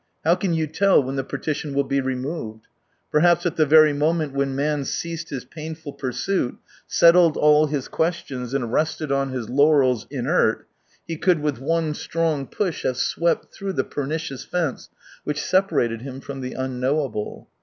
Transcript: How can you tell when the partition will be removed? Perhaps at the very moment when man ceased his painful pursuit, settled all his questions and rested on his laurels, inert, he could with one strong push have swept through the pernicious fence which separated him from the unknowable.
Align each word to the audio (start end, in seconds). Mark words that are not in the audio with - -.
How 0.23 0.33
can 0.33 0.55
you 0.55 0.65
tell 0.65 1.03
when 1.03 1.15
the 1.15 1.23
partition 1.23 1.75
will 1.75 1.83
be 1.83 2.01
removed? 2.01 2.65
Perhaps 3.11 3.45
at 3.45 3.55
the 3.55 3.67
very 3.67 3.93
moment 3.93 4.33
when 4.33 4.55
man 4.55 4.83
ceased 4.83 5.29
his 5.29 5.45
painful 5.45 5.93
pursuit, 5.93 6.57
settled 6.87 7.37
all 7.37 7.67
his 7.67 7.87
questions 7.87 8.55
and 8.55 8.73
rested 8.73 9.11
on 9.11 9.29
his 9.29 9.47
laurels, 9.47 10.07
inert, 10.09 10.67
he 11.07 11.17
could 11.17 11.39
with 11.41 11.59
one 11.59 11.93
strong 11.93 12.47
push 12.47 12.81
have 12.81 12.97
swept 12.97 13.53
through 13.53 13.73
the 13.73 13.83
pernicious 13.83 14.43
fence 14.43 14.89
which 15.23 15.39
separated 15.39 16.01
him 16.01 16.19
from 16.19 16.41
the 16.41 16.53
unknowable. 16.53 17.47